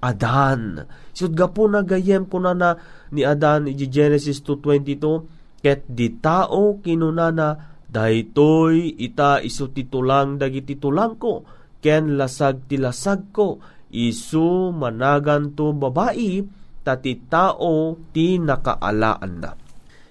Adan. 0.00 0.80
Sud 1.12 1.36
gapo 1.36 1.68
na 1.68 1.84
gayem 1.84 2.24
ko 2.24 2.40
na, 2.40 2.56
na 2.56 2.76
ni 3.12 3.24
Adan 3.24 3.68
iti 3.68 3.86
Genesis 3.86 4.40
2.22 4.42 5.60
ket 5.60 5.84
di 5.84 6.16
tao 6.18 6.80
kinunana 6.80 7.78
daytoy 7.84 8.96
ita 8.96 9.44
isu 9.44 9.76
titulang 9.76 10.40
dagiti 10.40 10.80
tulang 10.80 11.20
ko. 11.20 11.44
Ken 11.80 12.16
lasag 12.16 12.68
ti 12.68 12.80
lasag 12.80 13.32
ko. 13.32 13.60
Isu 13.90 14.70
managan 14.72 15.52
to 15.52 15.76
babae 15.76 16.40
tati 16.80 17.12
tao 17.28 17.98
ti 18.12 18.40
nakaalaan 18.40 19.32
na. 19.40 19.50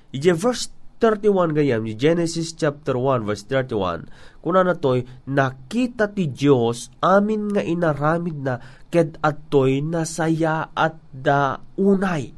Ije 0.10 0.34
verse 0.34 0.79
31 1.00 1.56
gayam 1.56 1.84
Genesis 1.96 2.54
chapter 2.54 3.00
1 3.00 3.24
verse 3.24 3.48
31 3.48 4.12
kuna 4.44 4.68
na 4.68 4.76
toy 4.76 5.08
nakita 5.26 6.12
ti 6.12 6.28
Dios 6.28 6.92
amin 7.00 7.56
nga 7.56 7.64
inaramid 7.64 8.38
na 8.44 8.60
ket 8.92 9.16
atoy 9.24 9.80
nasaya 9.80 10.70
at 10.76 11.00
da 11.10 11.58
unay 11.80 12.36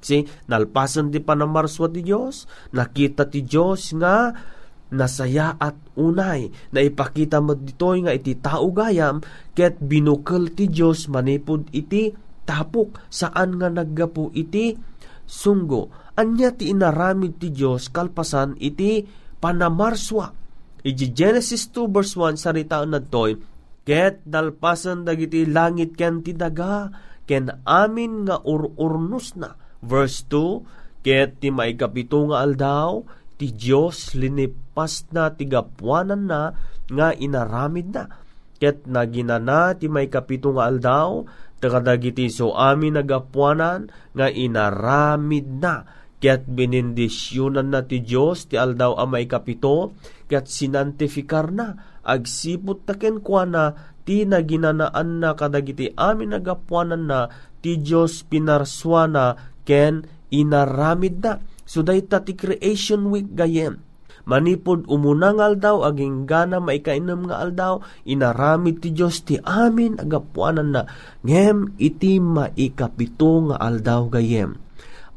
si 0.00 0.24
nalpasan 0.48 1.12
di 1.12 1.20
panamarswa 1.20 1.92
ti 1.92 2.00
Dios 2.00 2.48
nakita 2.72 3.28
ti 3.28 3.44
Dios 3.44 3.92
nga 3.92 4.32
nasaya 4.88 5.56
at 5.60 5.76
unay. 6.00 6.48
Na 6.72 6.80
ipakita 6.80 7.44
mo 7.44 7.52
ditoy 7.52 8.04
nga 8.04 8.16
iti 8.16 8.36
tao 8.40 8.72
gayam 8.72 9.20
ket 9.52 9.76
binukal 9.80 10.48
ti 10.52 10.68
Dios 10.68 11.08
manipod 11.12 11.68
iti 11.76 12.12
tapok 12.48 12.96
saan 13.12 13.60
nga 13.60 13.68
naggapo 13.68 14.32
iti 14.32 14.72
sunggo 15.28 15.92
anya 16.18 16.50
ti 16.50 16.74
inaramid 16.74 17.38
ti 17.38 17.54
Dios 17.54 17.92
kalpasan 17.92 18.58
iti 18.58 19.06
panamarswa. 19.38 20.34
Iji 20.82 21.14
Genesis 21.14 21.70
2 21.70 21.94
verse 21.94 22.18
1 22.18 22.40
sarita 22.40 22.82
nadtoy, 22.82 23.38
Ket 23.86 24.20
dalpasan 24.26 25.06
dagiti 25.06 25.48
langit 25.48 25.96
ken 25.96 26.20
ti 26.20 26.36
daga, 26.36 26.92
ken 27.24 27.48
amin 27.64 28.28
nga 28.28 28.36
ururnos 28.44 29.38
na. 29.38 29.56
Verse 29.80 30.26
2, 30.28 31.00
Ket 31.06 31.40
ti 31.40 31.48
maikapito 31.48 32.20
nga 32.28 32.44
aldaw, 32.44 33.00
ti 33.40 33.54
Dios 33.54 34.12
linipas 34.18 35.08
na 35.14 35.32
ti 35.32 35.48
gapuanan 35.48 36.26
na 36.28 36.52
nga 36.90 37.14
inaramid 37.16 37.88
na. 37.94 38.04
Ket 38.58 38.84
naginana 38.90 39.72
ti 39.78 39.86
may 39.88 40.10
kapito 40.10 40.50
nga 40.52 40.66
aldaw, 40.66 41.24
takadagiti 41.58 42.30
so 42.30 42.54
amin 42.54 42.98
nagapuanan 42.98 43.90
nga 44.14 44.26
inaramid 44.30 45.46
na 45.58 45.98
Kaya't 46.18 46.50
binindisyonan 46.50 47.70
na 47.70 47.86
ti 47.86 48.02
Diyos 48.02 48.50
ti 48.50 48.58
aldaw 48.58 48.98
amay 48.98 49.30
kapito, 49.30 49.94
kaya't 50.26 50.50
sinantifikar 50.50 51.54
na, 51.54 51.78
agsipot 52.02 52.82
na, 53.46 53.64
ti 54.02 54.26
naginanaan 54.26 55.22
na 55.22 55.38
kadagiti 55.38 55.94
amin 55.94 56.34
nagapuanan 56.34 57.06
na, 57.06 57.30
ti 57.62 57.78
Diyos 57.78 58.26
pinarswana, 58.26 59.38
ken 59.62 60.10
inaramid 60.34 61.22
na. 61.22 61.38
So 61.62 61.86
dayta 61.86 62.26
ti 62.26 62.34
creation 62.34 63.14
week 63.14 63.38
gayem. 63.38 63.78
Manipod 64.28 64.84
umunang 64.92 65.40
aldaw, 65.40 65.88
aging 65.88 66.28
gana 66.28 66.60
maikainom 66.60 67.32
nga 67.32 67.40
aldaw, 67.40 67.80
inaramid 68.04 68.84
ti 68.84 68.92
Diyos 68.92 69.24
ti 69.24 69.40
amin 69.40 69.96
agapuanan 69.96 70.68
na, 70.68 70.82
ngem 71.24 71.80
iti 71.80 72.20
maikapito 72.20 73.48
nga 73.48 73.56
aldaw 73.56 74.12
gayem 74.12 74.68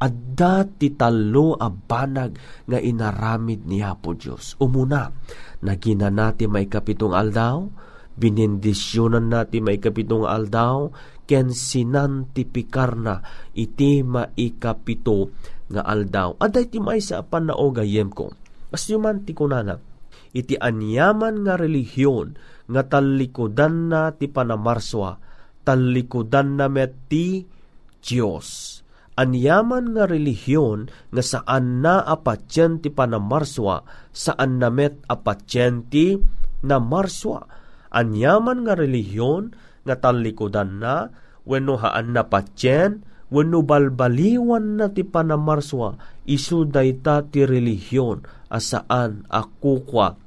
adda 0.02 0.66
ti 0.66 0.98
talo 0.98 1.54
a 1.54 1.70
banag 1.70 2.34
nga 2.66 2.78
inaramid 2.82 3.70
ni 3.70 3.78
Apo 3.86 4.18
Dios. 4.18 4.58
Umuna, 4.58 5.06
nagina 5.62 6.10
nati 6.10 6.50
may 6.50 6.66
kapitong 6.66 7.14
aldaw, 7.14 7.62
binindisyonan 8.18 9.30
nati 9.30 9.62
may 9.62 9.78
kapitong 9.78 10.26
aldaw, 10.26 10.90
ken 11.22 11.54
sinantipikar 11.54 12.98
na 12.98 13.22
iti 13.54 14.02
maikapito 14.02 15.30
nga 15.70 15.86
aldaw. 15.86 16.34
Aday 16.42 16.66
ti 16.66 16.82
may 16.82 16.98
sa 16.98 17.22
panao 17.22 17.70
gayem 17.70 18.10
ko. 18.10 18.34
Asyuman 18.72 19.28
ti 19.28 19.36
kunana, 19.36 19.76
iti 20.32 20.56
anyaman 20.56 21.44
nga 21.44 21.60
relihiyon 21.60 22.40
nga 22.72 22.82
talikodan 22.88 23.92
na 23.92 24.16
ti 24.16 24.32
panamarswa, 24.32 25.20
talikodan 25.60 26.56
na 26.56 26.72
met 26.72 26.96
ti 27.12 27.44
Diyos. 28.02 28.80
Anyaman 29.12 29.92
nga 29.92 30.08
relihiyon 30.08 30.88
nga 31.12 31.22
saan 31.22 31.84
na 31.84 32.00
apatyen 32.00 32.80
ti 32.80 32.88
panamarswa, 32.88 33.84
saan 34.08 34.56
namet 34.56 35.04
apatyen 35.04 35.84
ti 35.92 36.16
namarswa. 36.64 37.44
Anyaman 37.92 38.64
nga 38.64 38.72
relihiyon 38.72 39.52
nga 39.84 40.00
talikodan 40.00 40.80
na, 40.80 41.12
wenno 41.44 41.76
haan 41.76 42.16
na 42.16 42.24
patyen, 42.24 43.04
wenno 43.28 43.60
balbaliwan 43.60 44.80
na 44.80 44.88
ti 44.88 45.04
panamarswa, 45.04 46.00
isu 46.24 46.72
dayta 46.72 47.28
ti 47.28 47.44
relihiyon 47.44 48.24
asaan 48.52 49.24
akukwa 49.32 50.20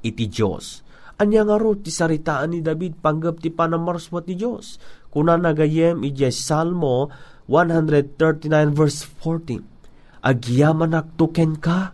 iti 0.00 0.32
Diyos. 0.32 0.80
Anya 1.20 1.44
nga 1.44 1.60
ro 1.60 1.76
ti 1.76 1.92
saritaan 1.92 2.56
ni 2.56 2.64
David 2.64 2.98
panggap 3.04 3.44
ti 3.44 3.52
panamarswa 3.52 4.24
ti 4.24 4.34
Diyos. 4.34 4.80
Kuna 5.12 5.36
nagayem 5.36 6.00
iti 6.08 6.24
Salmo 6.32 7.12
139 7.46 8.72
verse 8.72 9.04
14. 9.20 10.24
Agyaman 10.24 10.96
aktuken 10.96 11.60
ka, 11.60 11.92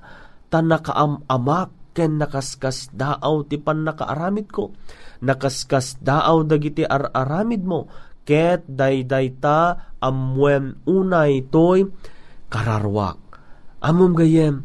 tan 0.49 0.71
nakaamamak 0.71 1.75
ken 1.97 2.21
nakaskas 2.21 2.95
daaw 2.95 3.43
ti 3.49 3.59
pan 3.59 3.83
nakaaramid 3.83 4.49
ko. 4.53 4.71
Nakaskas 5.25 5.99
daaw 5.99 6.47
dagiti 6.47 6.87
ar-aramid 6.87 7.67
mo, 7.67 7.91
ket 8.23 8.69
dayday 8.69 9.35
ta 9.35 9.91
amwen 9.99 10.79
unay 10.87 11.43
toy 11.51 11.91
kararwak. 12.53 13.19
Amom 13.83 14.15
gayem, 14.15 14.63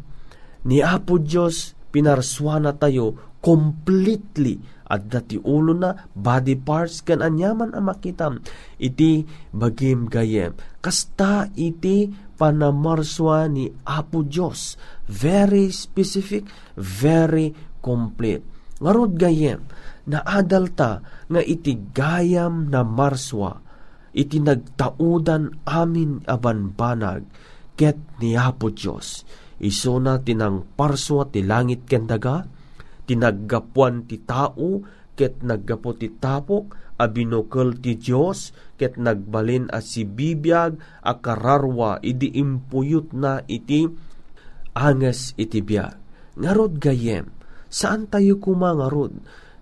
ni 0.68 0.80
Apo 0.80 1.20
Diyos 1.20 1.76
pinarswana 1.94 2.74
tayo 2.76 3.36
completely 3.44 4.58
at 4.88 5.08
dati 5.08 5.36
ulo 5.40 5.72
na 5.72 6.08
body 6.12 6.56
parts 6.60 7.00
kan 7.00 7.24
anyaman 7.24 7.72
ang 7.72 7.88
makitam 7.88 8.40
iti 8.76 9.24
bagim 9.52 10.08
gayem 10.08 10.52
kasta 10.80 11.48
iti 11.56 12.08
panamarswa 12.36 13.48
ni 13.48 13.68
Apo 13.84 14.24
Dios 14.24 14.76
very 15.08 15.70
specific 15.70 16.48
very 16.76 17.52
complete. 17.84 18.40
Ngarod 18.80 19.20
gayem 19.20 19.60
na 20.08 20.24
adalta 20.24 21.04
nga 21.28 21.40
iti 21.44 21.76
gayam 21.92 22.72
na 22.72 22.80
marswa. 22.80 23.60
Iti 24.14 24.40
nagtaudan 24.40 25.66
amin 25.68 26.24
abanbanag 26.24 27.28
ket 27.74 27.98
ni 28.22 28.38
Apo 28.38 28.70
Dios 28.70 29.26
iso 29.62 29.98
na 30.02 30.18
tinang 30.18 30.64
parswa 30.74 31.28
ti 31.30 31.44
langit 31.44 31.86
ken 31.86 32.08
daga 32.10 32.46
tinaggapuan 33.04 34.08
ti 34.08 34.20
tao, 34.24 34.80
ket 35.14 35.44
naggapo 35.44 35.94
ti 35.94 36.08
tapok, 36.10 36.96
abinokol 36.98 37.76
ti 37.78 38.00
Diyos, 38.00 38.56
ket 38.80 38.96
nagbalin 38.96 39.68
a 39.70 39.84
si 39.84 40.08
bibiyag, 40.08 41.04
a 41.04 41.12
kararwa, 41.20 42.00
idi 42.00 42.32
impuyot 42.34 43.12
na 43.14 43.44
iti 43.44 43.86
anges 44.74 45.36
iti 45.38 45.60
biyag. 45.60 46.00
Ngarod 46.34 46.80
gayem, 46.82 47.30
saan 47.70 48.10
tayo 48.10 48.42
kumangarod? 48.42 49.14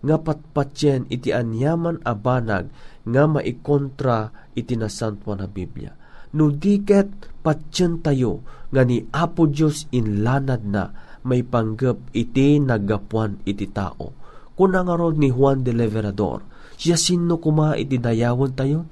nga 0.02 0.18
patpatyen 0.18 1.07
iti 1.14 1.31
anyaman 1.31 2.02
a 2.02 2.18
banag 2.18 2.74
nga 3.07 3.22
maikontra 3.31 4.50
iti 4.50 4.74
nasantuan 4.74 5.38
na 5.38 5.46
Biblia. 5.46 5.94
No 6.35 6.50
diket 6.50 7.31
patyen 7.42 8.00
tayo 8.00 8.40
nga 8.72 8.83
ni 8.87 9.05
Apo 9.12 9.50
Diyos 9.50 9.90
inlanad 9.92 10.64
na 10.64 10.94
may 11.22 11.42
panggap 11.46 11.98
iti 12.14 12.59
nagapuan 12.59 13.38
iti 13.46 13.68
tao. 13.70 14.14
Kuna 14.57 14.83
nga 14.87 14.94
ni 15.14 15.28
Juan 15.31 15.66
de 15.66 15.74
Leverador, 15.74 16.42
siya 16.78 16.98
sino 16.98 17.38
kuma 17.38 17.74
iti 17.78 17.98
dayawon 17.98 18.52
tayo? 18.55 18.87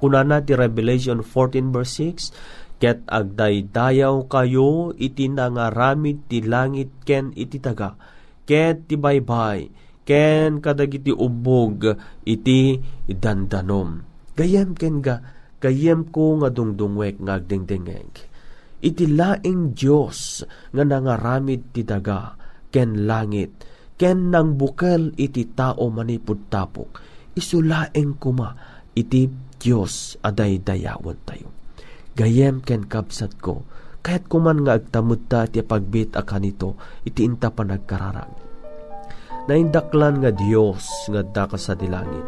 Kuna 0.00 0.20
na 0.20 0.44
ti 0.44 0.52
Revelation 0.52 1.24
14 1.24 1.72
verse 1.72 1.96
6, 2.02 2.76
Ket 2.82 3.06
agdaydayaw 3.06 4.26
kayo 4.26 4.92
iti 4.98 5.30
nangaramid 5.30 6.26
ti 6.26 6.42
langit 6.42 6.90
ken 7.06 7.30
iti 7.32 7.62
taga, 7.62 7.94
ket 8.44 8.90
ti 8.90 8.98
baybay, 8.98 9.70
ken 10.02 10.58
kadagiti 10.58 11.14
ubog 11.14 11.94
iti 12.26 12.82
dandanom. 13.06 14.02
Gayem 14.34 14.74
ken 14.74 14.98
ga, 14.98 15.22
gayem 15.64 16.12
ko 16.12 16.44
nga 16.44 16.52
dungdungwek 16.52 17.24
nga 17.24 17.40
agdingdingeg. 17.40 18.12
Iti 18.84 19.08
laing 19.08 19.72
Dios 19.72 20.44
nga 20.76 20.84
nangaramid 20.84 21.72
ti 21.72 21.88
daga 21.88 22.36
ken 22.68 23.08
langit 23.08 23.64
ken 23.96 24.28
nang 24.28 24.60
bukel 24.60 25.16
iti 25.16 25.56
tao 25.56 25.88
manipud 25.88 26.52
tapok 26.52 27.00
isulaeng 27.32 28.20
kuma 28.20 28.52
iti 28.92 29.24
Dios 29.56 30.20
aday 30.20 30.60
dayawon 30.60 31.16
tayo. 31.24 31.48
Gayem 32.12 32.60
ken 32.60 32.84
kapsat 32.84 33.40
ko 33.40 33.64
kahit 34.04 34.28
kuman 34.28 34.68
nga 34.68 34.76
agtamod 34.76 35.24
ta 35.32 35.48
ti 35.48 35.64
pagbit 35.64 36.12
a 36.12 36.22
kanito 36.28 36.76
iti 37.08 37.24
inta 37.24 37.48
pa 37.48 37.64
nagkararag 37.64 38.44
naindaklan 39.44 40.24
nga 40.24 40.32
Dios 40.32 41.08
nga 41.12 41.20
daka 41.24 41.56
sa 41.60 41.76
dilangit. 41.76 42.24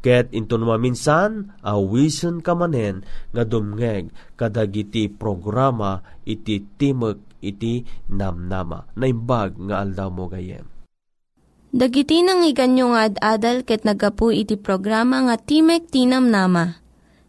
Ket 0.00 0.32
into 0.32 0.56
minsan 0.56 1.52
awisen 1.60 2.40
ka 2.40 2.56
manen 2.56 3.04
nga 3.36 3.44
dumngeg 3.44 4.08
kadagiti 4.32 5.12
programa 5.12 6.00
iti 6.24 6.64
timok 6.80 7.44
iti 7.44 7.84
namnama. 8.08 8.96
Naimbag 8.96 9.60
nga 9.68 9.84
aldaw 9.84 10.08
mo 10.08 10.28
gayem. 10.28 10.64
Dagiti 11.70 12.26
nang 12.26 12.42
iganyo 12.42 12.96
nga 12.96 13.06
ad-adal 13.06 13.62
ket 13.62 13.86
nagapu 13.86 14.34
iti 14.34 14.58
programa 14.58 15.22
nga 15.22 15.38
Timek 15.38 15.86
Tinam 15.86 16.26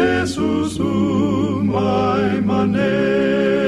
ni 0.00 0.24
Jesus 0.24 0.78
umay 0.80 2.40
manen. 2.40 3.59